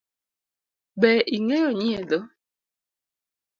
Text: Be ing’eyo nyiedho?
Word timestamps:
Be 0.99 1.11
ing’eyo 1.35 1.69
nyiedho? 1.79 2.19